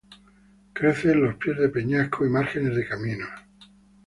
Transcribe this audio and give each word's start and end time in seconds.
Crece 0.73 1.11
en 1.11 1.21
los 1.21 1.35
pies 1.35 1.59
de 1.59 1.69
peñascos 1.69 2.25
y 2.25 2.31
márgenes 2.31 2.75
de 2.75 2.87
caminos. 2.87 3.29